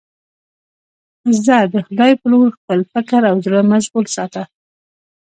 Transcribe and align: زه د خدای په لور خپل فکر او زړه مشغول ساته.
زه 1.45 1.57
د 1.73 1.75
خدای 1.87 2.11
په 2.19 2.25
لور 2.31 2.47
خپل 2.57 2.79
فکر 2.93 3.21
او 3.29 3.35
زړه 3.45 3.59
مشغول 3.73 4.05
ساته. 4.15 4.43